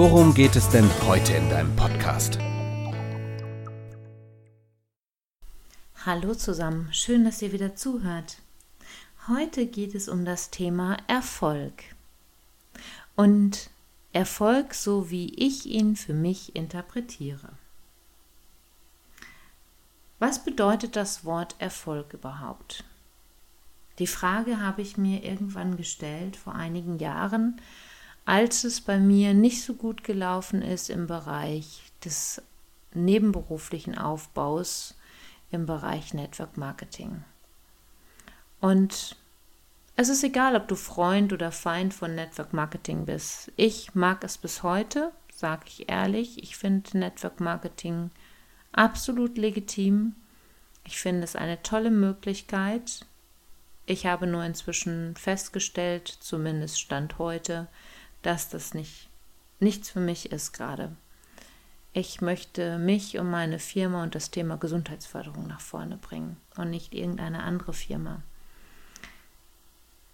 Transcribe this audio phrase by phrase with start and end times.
[0.00, 2.38] worum geht es denn heute in deinem Podcast?
[6.06, 8.38] Hallo zusammen, schön, dass ihr wieder zuhört.
[9.28, 11.82] Heute geht es um das Thema Erfolg.
[13.14, 13.68] Und
[14.14, 17.50] Erfolg so, wie ich ihn für mich interpretiere.
[20.18, 22.84] Was bedeutet das Wort Erfolg überhaupt?
[23.98, 27.60] Die Frage habe ich mir irgendwann gestellt vor einigen Jahren,
[28.24, 32.42] als es bei mir nicht so gut gelaufen ist im Bereich des
[32.92, 34.94] nebenberuflichen Aufbaus
[35.50, 37.24] im Bereich Network Marketing.
[38.60, 39.16] Und
[39.96, 43.52] es ist egal, ob du Freund oder Feind von Network Marketing bist.
[43.56, 46.42] Ich mag es bis heute, sage ich ehrlich.
[46.42, 48.10] Ich finde Network Marketing
[48.72, 50.14] absolut legitim.
[50.84, 53.04] Ich finde es eine tolle Möglichkeit.
[53.86, 57.66] Ich habe nur inzwischen festgestellt, zumindest Stand heute,
[58.22, 59.10] dass das nicht
[59.60, 60.96] nichts für mich ist gerade.
[61.92, 66.94] Ich möchte mich und meine Firma und das Thema Gesundheitsförderung nach vorne bringen und nicht
[66.94, 68.22] irgendeine andere Firma.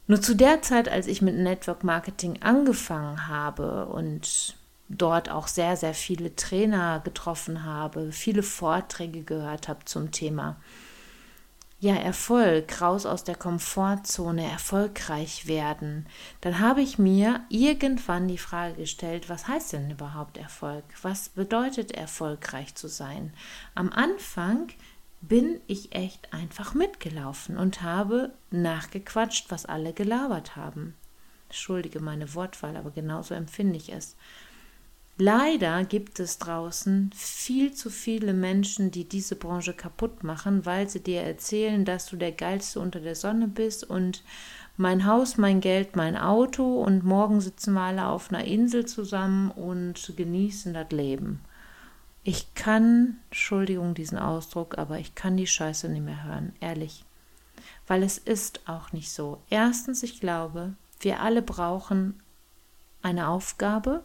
[0.06, 4.56] Nur zu der Zeit, als ich mit Network Marketing angefangen habe und
[4.88, 10.56] dort auch sehr, sehr viele Trainer getroffen habe, viele Vorträge gehört habe zum Thema.
[11.78, 16.06] Ja, Erfolg, raus aus der Komfortzone, erfolgreich werden.
[16.40, 20.84] Dann habe ich mir irgendwann die Frage gestellt, was heißt denn überhaupt Erfolg?
[21.02, 23.34] Was bedeutet erfolgreich zu sein?
[23.74, 24.68] Am Anfang
[25.20, 30.94] bin ich echt einfach mitgelaufen und habe nachgequatscht, was alle gelabert haben.
[31.48, 34.16] Entschuldige meine Wortwahl, aber genauso empfinde ich es.
[35.18, 41.02] Leider gibt es draußen viel zu viele Menschen, die diese Branche kaputt machen, weil sie
[41.02, 44.22] dir erzählen, dass du der Geilste unter der Sonne bist und
[44.76, 49.50] mein Haus, mein Geld, mein Auto und morgen sitzen wir alle auf einer Insel zusammen
[49.50, 51.40] und genießen das Leben.
[52.22, 57.06] Ich kann, Entschuldigung diesen Ausdruck, aber ich kann die Scheiße nicht mehr hören, ehrlich.
[57.86, 59.40] Weil es ist auch nicht so.
[59.48, 62.20] Erstens, ich glaube, wir alle brauchen
[63.00, 64.04] eine Aufgabe,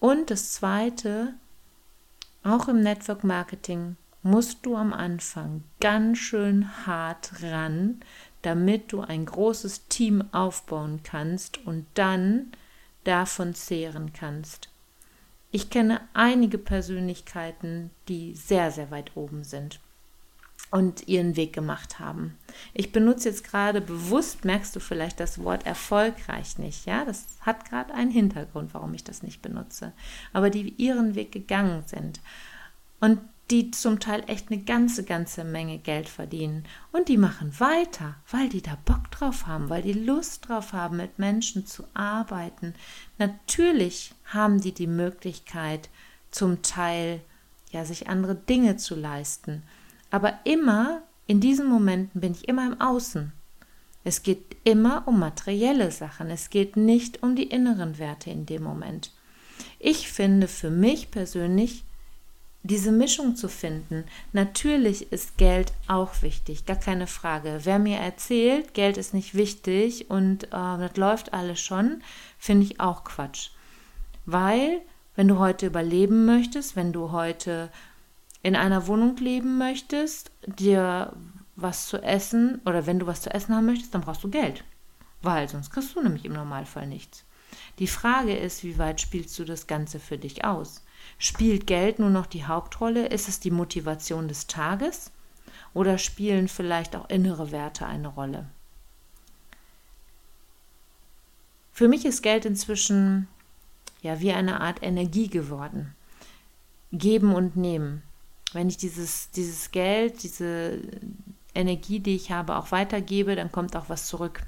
[0.00, 1.34] und das Zweite,
[2.42, 8.00] auch im Network Marketing musst du am Anfang ganz schön hart ran,
[8.42, 12.52] damit du ein großes Team aufbauen kannst und dann
[13.04, 14.68] davon zehren kannst.
[15.50, 19.80] Ich kenne einige Persönlichkeiten, die sehr, sehr weit oben sind
[20.70, 22.36] und ihren Weg gemacht haben.
[22.74, 27.04] Ich benutze jetzt gerade bewusst, merkst du vielleicht das Wort erfolgreich nicht, ja?
[27.04, 29.92] Das hat gerade einen Hintergrund, warum ich das nicht benutze.
[30.32, 32.20] Aber die ihren Weg gegangen sind
[33.00, 33.20] und
[33.50, 36.64] die zum Teil echt eine ganze, ganze Menge Geld verdienen.
[36.92, 40.98] Und die machen weiter, weil die da Bock drauf haben, weil die Lust drauf haben,
[40.98, 42.74] mit Menschen zu arbeiten.
[43.16, 45.88] Natürlich haben die die Möglichkeit,
[46.30, 47.22] zum Teil
[47.70, 49.62] ja, sich andere Dinge zu leisten.
[50.10, 53.32] Aber immer in diesen Momenten bin ich immer im Außen.
[54.04, 56.30] Es geht immer um materielle Sachen.
[56.30, 59.12] Es geht nicht um die inneren Werte in dem Moment.
[59.78, 61.84] Ich finde für mich persönlich
[62.62, 64.04] diese Mischung zu finden.
[64.32, 67.60] Natürlich ist Geld auch wichtig, gar keine Frage.
[67.64, 72.02] Wer mir erzählt, Geld ist nicht wichtig und äh, das läuft alles schon,
[72.38, 73.50] finde ich auch Quatsch.
[74.26, 74.80] Weil,
[75.16, 77.70] wenn du heute überleben möchtest, wenn du heute
[78.48, 81.12] in einer Wohnung leben möchtest, dir
[81.54, 84.64] was zu essen oder wenn du was zu essen haben möchtest, dann brauchst du Geld.
[85.22, 87.24] Weil sonst kriegst du nämlich im Normalfall nichts.
[87.78, 90.84] Die Frage ist, wie weit spielst du das Ganze für dich aus?
[91.18, 93.06] Spielt Geld nur noch die Hauptrolle?
[93.06, 95.10] Ist es die Motivation des Tages?
[95.74, 98.46] Oder spielen vielleicht auch innere Werte eine Rolle?
[101.72, 103.28] Für mich ist Geld inzwischen
[104.00, 105.94] ja wie eine Art Energie geworden.
[106.92, 108.02] Geben und nehmen
[108.52, 110.80] wenn ich dieses, dieses Geld, diese
[111.54, 114.42] Energie, die ich habe, auch weitergebe, dann kommt auch was zurück.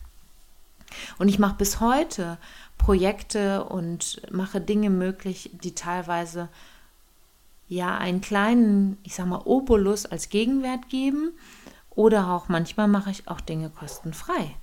[1.18, 2.38] Und ich mache bis heute
[2.78, 6.48] Projekte und mache Dinge möglich, die teilweise
[7.68, 11.32] ja einen kleinen, ich sag mal, Obolus als Gegenwert geben.
[11.90, 14.56] Oder auch manchmal mache ich auch Dinge kostenfrei.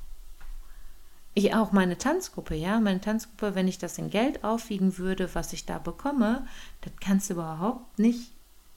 [1.34, 5.54] ich auch meine Tanzgruppe, ja, meine Tanzgruppe, wenn ich das in Geld aufwiegen würde, was
[5.54, 6.48] ich da bekomme,
[6.82, 8.32] das kannst du überhaupt nicht,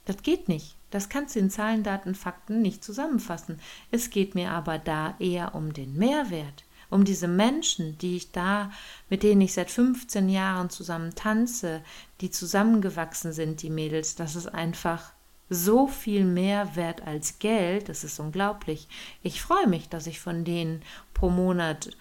[0.05, 0.75] das geht nicht.
[0.89, 3.59] Das kannst du in Zahlen, Daten, Fakten nicht zusammenfassen.
[3.91, 8.71] Es geht mir aber da eher um den Mehrwert, um diese Menschen, die ich da,
[9.09, 11.81] mit denen ich seit 15 Jahren zusammen tanze,
[12.19, 15.13] die zusammengewachsen sind, die Mädels, das ist einfach
[15.49, 18.87] so viel mehr wert als Geld, das ist unglaublich.
[19.21, 20.81] Ich freue mich, dass ich von denen
[21.13, 21.91] pro Monat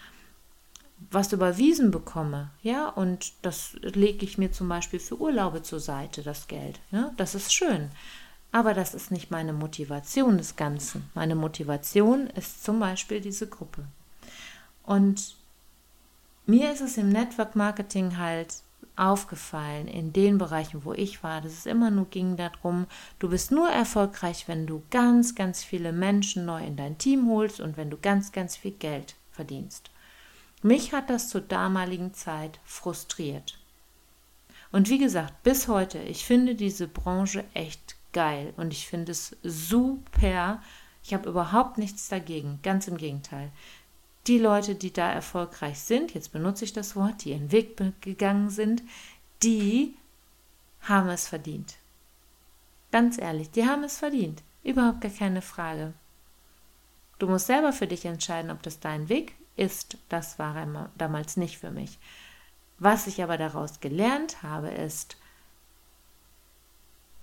[1.11, 6.23] was überwiesen bekomme, ja, und das lege ich mir zum Beispiel für Urlaube zur Seite,
[6.23, 7.91] das Geld, ja, das ist schön.
[8.52, 11.08] Aber das ist nicht meine Motivation des Ganzen.
[11.14, 13.85] Meine Motivation ist zum Beispiel diese Gruppe.
[14.82, 15.37] Und
[16.47, 18.56] mir ist es im Network Marketing halt
[18.96, 22.87] aufgefallen, in den Bereichen, wo ich war, dass es immer nur ging darum,
[23.19, 27.61] du bist nur erfolgreich, wenn du ganz, ganz viele Menschen neu in dein Team holst
[27.61, 29.91] und wenn du ganz, ganz viel Geld verdienst.
[30.62, 33.59] Mich hat das zur damaligen Zeit frustriert.
[34.73, 39.37] Und wie gesagt, bis heute, ich finde diese Branche echt geil und ich finde es
[39.43, 40.62] super.
[41.03, 43.51] Ich habe überhaupt nichts dagegen, ganz im Gegenteil.
[44.27, 48.51] Die Leute, die da erfolgreich sind, jetzt benutze ich das Wort, die ihren Weg gegangen
[48.51, 48.83] sind,
[49.43, 49.95] die
[50.83, 51.77] haben es verdient.
[52.93, 54.43] Ganz ehrlich, die haben es verdient.
[54.63, 55.95] Überhaupt gar keine Frage.
[57.19, 59.99] Du musst selber für dich entscheiden, ob das dein Weg ist.
[60.08, 61.99] Das war damals nicht für mich.
[62.79, 65.17] Was ich aber daraus gelernt habe, ist,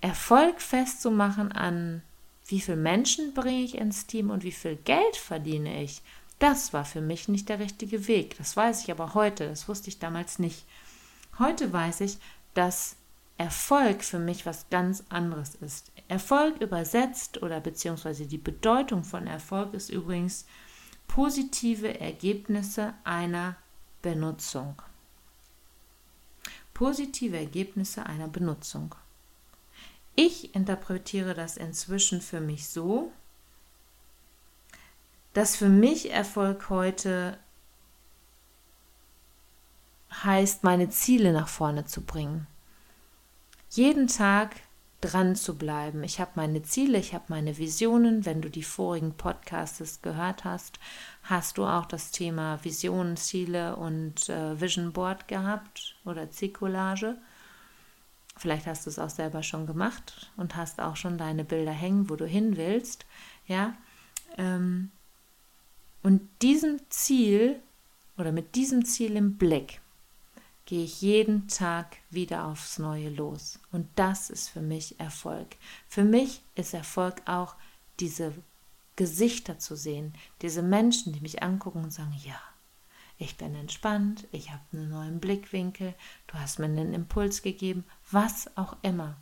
[0.00, 2.02] Erfolg festzumachen an,
[2.46, 6.02] wie viele Menschen bringe ich ins Team und wie viel Geld verdiene ich,
[6.38, 8.36] das war für mich nicht der richtige Weg.
[8.38, 10.64] Das weiß ich aber heute, das wusste ich damals nicht.
[11.38, 12.18] Heute weiß ich,
[12.54, 12.96] dass
[13.38, 15.90] Erfolg für mich was ganz anderes ist.
[16.08, 20.46] Erfolg übersetzt oder beziehungsweise die Bedeutung von Erfolg ist übrigens
[21.08, 23.56] positive Ergebnisse einer
[24.02, 24.80] Benutzung.
[26.72, 28.94] Positive Ergebnisse einer Benutzung.
[30.14, 33.10] Ich interpretiere das inzwischen für mich so,
[35.32, 37.38] dass für mich Erfolg heute
[40.22, 42.46] heißt, meine Ziele nach vorne zu bringen.
[43.70, 44.56] Jeden Tag
[45.00, 46.02] dran zu bleiben.
[46.02, 48.26] Ich habe meine Ziele, ich habe meine Visionen.
[48.26, 50.80] Wenn du die vorigen Podcasts gehört hast,
[51.22, 57.16] hast du auch das Thema Visionen, Ziele und äh, Vision Board gehabt oder Zielcollage.
[58.36, 62.08] Vielleicht hast du es auch selber schon gemacht und hast auch schon deine Bilder hängen,
[62.10, 63.06] wo du hin willst.
[63.46, 63.74] Ja.
[64.36, 64.90] Ähm,
[66.02, 67.60] und diesem Ziel
[68.16, 69.80] oder mit diesem Ziel im Blick
[70.68, 73.58] gehe ich jeden Tag wieder aufs Neue los.
[73.72, 75.56] Und das ist für mich Erfolg.
[75.88, 77.56] Für mich ist Erfolg auch
[78.00, 78.34] diese
[78.94, 80.12] Gesichter zu sehen,
[80.42, 82.38] diese Menschen, die mich angucken und sagen, ja,
[83.16, 85.94] ich bin entspannt, ich habe einen neuen Blickwinkel,
[86.26, 89.16] du hast mir einen Impuls gegeben, was auch immer.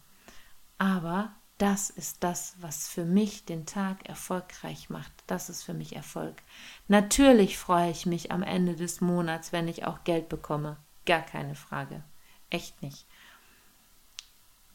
[0.79, 5.13] Aber das ist das, was für mich den Tag erfolgreich macht.
[5.29, 6.43] Das ist für mich Erfolg.
[6.89, 10.77] Natürlich freue ich mich am Ende des Monats, wenn ich auch Geld bekomme.
[11.07, 12.03] Gar keine Frage.
[12.51, 13.07] Echt nicht.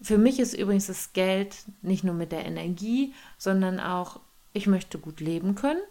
[0.01, 4.19] Für mich ist übrigens das Geld nicht nur mit der Energie, sondern auch,
[4.53, 5.81] ich möchte gut leben können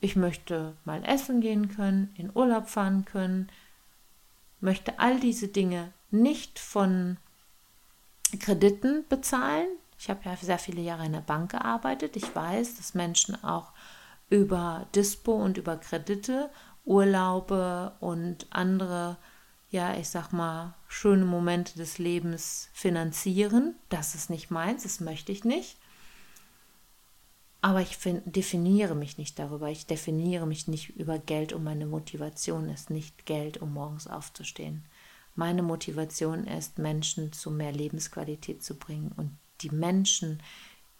[0.00, 3.48] ich möchte mal essen gehen können, in Urlaub fahren können,
[4.60, 7.16] möchte all diese Dinge nicht von
[8.40, 9.68] Krediten bezahlen.
[9.98, 12.16] Ich habe ja sehr viele Jahre in der Bank gearbeitet.
[12.16, 13.72] Ich weiß, dass Menschen auch
[14.28, 16.50] über Dispo und über Kredite
[16.84, 19.16] Urlaube und andere,
[19.70, 23.74] ja, ich sag mal, schöne Momente des Lebens finanzieren.
[23.88, 25.76] Das ist nicht meins, das möchte ich nicht.
[27.60, 29.68] Aber ich find, definiere mich nicht darüber.
[29.68, 34.84] Ich definiere mich nicht über Geld und meine Motivation ist nicht Geld, um morgens aufzustehen.
[35.34, 40.42] Meine Motivation ist, Menschen zu mehr Lebensqualität zu bringen und die Menschen,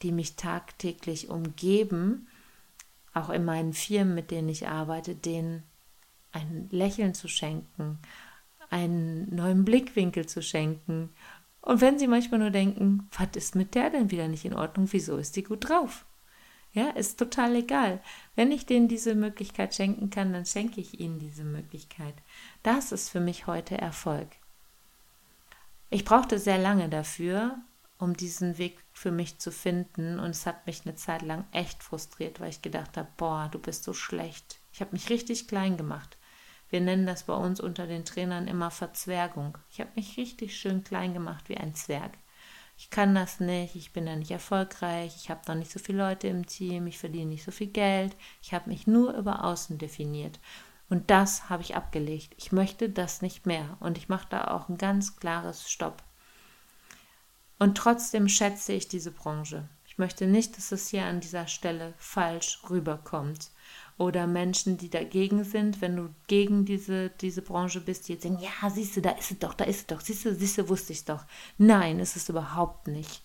[0.03, 2.27] die mich tagtäglich umgeben,
[3.15, 5.63] auch in meinen Firmen, mit denen ich arbeite, denen
[6.33, 7.99] ein Lächeln zu schenken,
[8.71, 11.11] einen neuen Blickwinkel zu schenken.
[11.61, 14.89] Und wenn sie manchmal nur denken, was ist mit der denn wieder nicht in Ordnung,
[14.91, 16.05] wieso ist die gut drauf?
[16.73, 18.01] Ja, ist total egal.
[18.35, 22.15] Wenn ich denen diese Möglichkeit schenken kann, dann schenke ich ihnen diese Möglichkeit.
[22.63, 24.29] Das ist für mich heute Erfolg.
[25.89, 27.59] Ich brauchte sehr lange dafür,
[27.99, 31.83] um diesen Weg für mich zu finden und es hat mich eine Zeit lang echt
[31.83, 34.61] frustriert, weil ich gedacht habe, boah, du bist so schlecht.
[34.73, 36.19] Ich habe mich richtig klein gemacht.
[36.69, 39.59] Wir nennen das bei uns unter den Trainern immer Verzwergung.
[39.71, 42.13] Ich habe mich richtig schön klein gemacht wie ein Zwerg
[42.79, 45.99] ich kann das nicht, ich bin da nicht erfolgreich, ich habe noch nicht so viele
[45.99, 49.79] Leute im Team, ich verdiene nicht so viel Geld, ich habe mich nur über Außen
[49.79, 50.39] definiert.
[50.89, 52.35] Und das habe ich abgelegt.
[52.37, 53.77] Ich möchte das nicht mehr.
[53.81, 56.05] Und ich mache da auch ein ganz klares Stopp.
[57.59, 59.69] Und trotzdem schätze ich diese Branche.
[59.85, 63.51] Ich möchte nicht, dass es hier an dieser Stelle falsch rüberkommt.
[63.99, 68.39] Oder Menschen, die dagegen sind, wenn du gegen diese, diese Branche bist, die jetzt sagen,
[68.39, 70.69] ja, siehst du, da ist es doch, da ist es doch, siehst du, siehst du,
[70.69, 71.25] wusste ich doch.
[71.57, 73.23] Nein, ist es überhaupt nicht.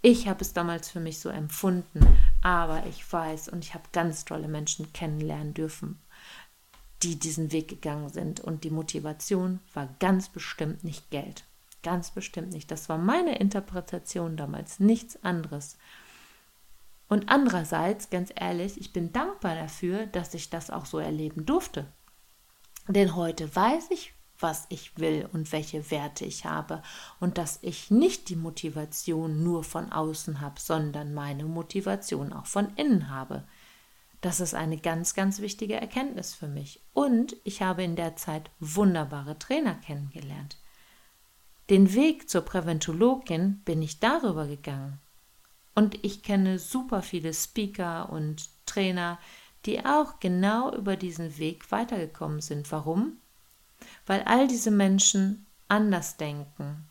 [0.00, 2.06] Ich habe es damals für mich so empfunden,
[2.40, 5.98] aber ich weiß und ich habe ganz tolle Menschen kennenlernen dürfen,
[7.02, 8.40] die diesen Weg gegangen sind.
[8.40, 11.44] Und die Motivation war ganz bestimmt nicht Geld.
[11.82, 12.70] Ganz bestimmt nicht.
[12.70, 15.76] Das war meine Interpretation damals, nichts anderes.
[17.08, 21.86] Und andererseits, ganz ehrlich, ich bin dankbar dafür, dass ich das auch so erleben durfte.
[22.86, 26.82] Denn heute weiß ich, was ich will und welche Werte ich habe
[27.18, 32.72] und dass ich nicht die Motivation nur von außen habe, sondern meine Motivation auch von
[32.76, 33.44] innen habe.
[34.20, 36.80] Das ist eine ganz, ganz wichtige Erkenntnis für mich.
[36.92, 40.56] Und ich habe in der Zeit wunderbare Trainer kennengelernt.
[41.70, 45.00] Den Weg zur Präventologin bin ich darüber gegangen.
[45.78, 49.16] Und ich kenne super viele Speaker und Trainer,
[49.64, 52.72] die auch genau über diesen Weg weitergekommen sind.
[52.72, 53.18] Warum?
[54.04, 56.84] Weil all diese Menschen anders denken,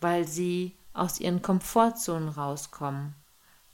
[0.00, 3.14] weil sie aus ihren Komfortzonen rauskommen.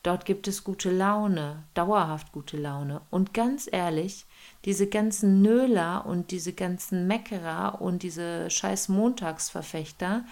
[0.03, 3.03] Dort gibt es gute Laune, dauerhaft gute Laune.
[3.09, 4.27] Und ganz ehrlich,
[4.65, 10.25] diese ganzen Nöler und diese ganzen Meckerer und diese scheiß Montagsverfechter,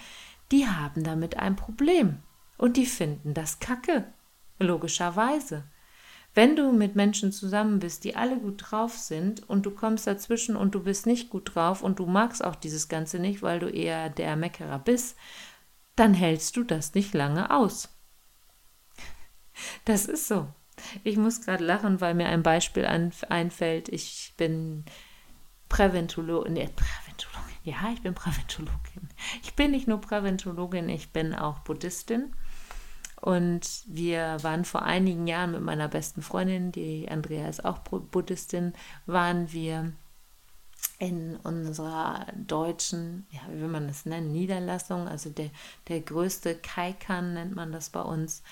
[0.50, 2.18] die haben damit ein Problem.
[2.58, 4.06] Und die finden das Kacke.
[4.58, 5.64] Logischerweise.
[6.34, 10.56] Wenn du mit Menschen zusammen bist, die alle gut drauf sind und du kommst dazwischen
[10.56, 13.68] und du bist nicht gut drauf und du magst auch dieses Ganze nicht, weil du
[13.68, 15.16] eher der Meckerer bist,
[15.94, 17.88] dann hältst du das nicht lange aus.
[19.84, 20.48] Das ist so.
[21.04, 23.88] Ich muss gerade lachen, weil mir ein Beispiel einfällt.
[23.88, 24.84] Ich bin
[25.68, 26.54] Präventologin.
[26.54, 27.54] Nee, Präventologin.
[27.62, 29.08] Ja, ich bin Präventologin.
[29.42, 32.34] Ich bin nicht nur Präventologin, ich bin auch Buddhistin.
[33.24, 38.74] Und wir waren vor einigen Jahren mit meiner besten Freundin, die Andrea ist auch Buddhistin,
[39.06, 39.94] waren wir
[40.98, 45.48] in unserer deutschen, ja, wie will man das nennen, Niederlassung, also der,
[45.88, 48.42] der größte Kaikan nennt man das bei uns,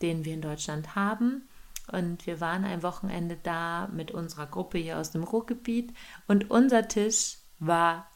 [0.00, 1.48] den wir in Deutschland haben.
[1.90, 5.92] Und wir waren ein Wochenende da mit unserer Gruppe hier aus dem Ruhrgebiet
[6.28, 8.06] und unser Tisch war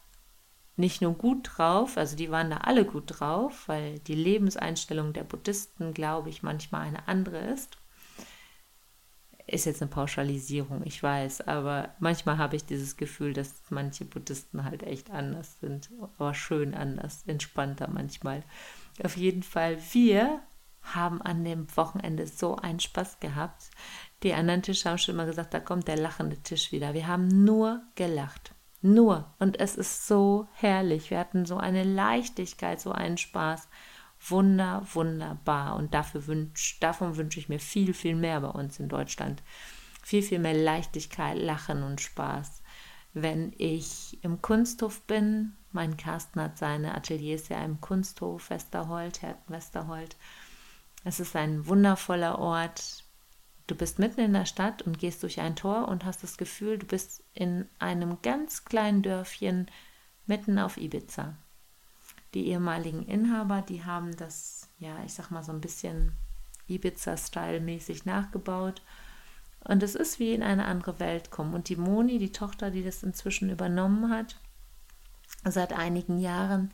[0.76, 5.24] nicht nur gut drauf, also die waren da alle gut drauf, weil die Lebenseinstellung der
[5.24, 7.78] Buddhisten, glaube ich, manchmal eine andere ist.
[9.46, 14.64] Ist jetzt eine Pauschalisierung, ich weiß, aber manchmal habe ich dieses Gefühl, dass manche Buddhisten
[14.64, 18.42] halt echt anders sind, aber schön anders, entspannter manchmal.
[19.02, 20.40] Auf jeden Fall, wir
[20.80, 23.70] haben an dem Wochenende so einen Spaß gehabt.
[24.22, 26.94] Die anderen Tische haben schon immer gesagt, da kommt der lachende Tisch wieder.
[26.94, 28.53] Wir haben nur gelacht.
[28.84, 29.32] Nur.
[29.38, 31.10] Und es ist so herrlich.
[31.10, 33.66] Wir hatten so eine Leichtigkeit, so einen Spaß.
[34.28, 35.76] Wunder, wunderbar.
[35.76, 39.42] Und dafür wünsch, davon wünsche ich mir viel, viel mehr bei uns in Deutschland.
[40.02, 42.62] Viel, viel mehr Leichtigkeit, Lachen und Spaß.
[43.14, 49.50] Wenn ich im Kunsthof bin, mein Carsten hat seine Ateliers ja im Kunsthof Westerhold, Herten
[49.50, 50.14] Westerhold.
[51.04, 53.03] Es ist ein wundervoller Ort,
[53.66, 56.78] Du bist mitten in der Stadt und gehst durch ein Tor und hast das Gefühl,
[56.78, 59.70] du bist in einem ganz kleinen Dörfchen
[60.26, 61.34] mitten auf Ibiza.
[62.34, 66.12] Die ehemaligen Inhaber, die haben das, ja, ich sag mal so ein bisschen
[66.68, 68.82] Ibiza-Style-mäßig nachgebaut.
[69.60, 71.54] Und es ist wie in eine andere Welt kommen.
[71.54, 74.36] Und die Moni, die Tochter, die das inzwischen übernommen hat,
[75.52, 76.72] seit einigen Jahren,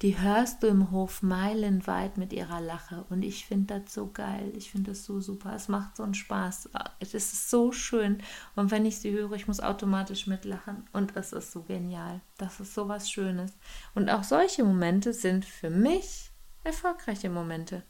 [0.00, 3.04] die hörst du im Hof meilenweit mit ihrer Lache.
[3.10, 4.52] Und ich finde das so geil.
[4.56, 5.54] Ich finde das so super.
[5.54, 6.70] Es macht so einen Spaß.
[7.00, 8.22] Es ist so schön.
[8.54, 10.88] Und wenn ich sie höre, ich muss automatisch mitlachen.
[10.92, 12.20] Und es ist so genial.
[12.38, 13.52] Das ist so was Schönes.
[13.94, 16.30] Und auch solche Momente sind für mich
[16.64, 17.82] erfolgreiche Momente.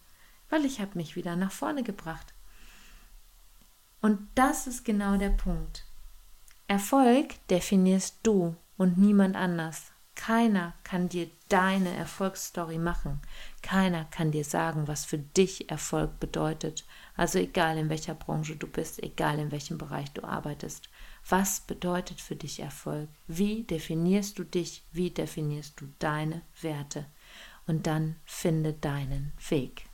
[0.49, 2.35] Weil ich habe mich wieder nach vorne gebracht.
[4.01, 5.87] Und das ist genau der Punkt.
[6.67, 9.91] Erfolg definierst du und niemand anders.
[10.14, 13.21] Keiner kann dir deine Erfolgsstory machen.
[13.62, 16.85] Keiner kann dir sagen, was für dich Erfolg bedeutet.
[17.16, 20.88] Also egal in welcher Branche du bist, egal in welchem Bereich du arbeitest.
[21.28, 23.09] Was bedeutet für dich Erfolg?
[23.26, 24.85] Wie definierst du dich?
[24.92, 27.07] Wie definierst du deine Werte?
[27.66, 29.87] Und dann finde deinen Weg.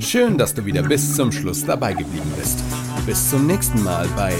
[0.00, 2.58] Schön, dass du wieder bis zum Schluss dabei geblieben bist.
[3.10, 4.32] Bis zum nächsten Mal bei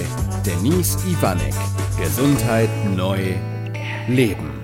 [0.47, 1.55] Denise Ivanek.
[1.99, 3.35] Gesundheit neu
[4.07, 4.60] leben.